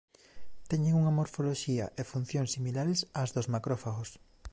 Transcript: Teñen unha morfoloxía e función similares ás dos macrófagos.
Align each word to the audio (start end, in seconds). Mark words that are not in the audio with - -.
Teñen 0.69 0.97
unha 1.01 1.15
morfoloxía 1.19 1.85
e 1.99 2.01
función 2.11 2.45
similares 2.53 2.99
ás 3.21 3.29
dos 3.35 3.49
macrófagos. 3.53 4.09